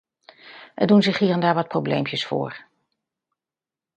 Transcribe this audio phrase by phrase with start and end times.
[0.75, 2.65] Er doen zich hier en daar wat probleempjes voor.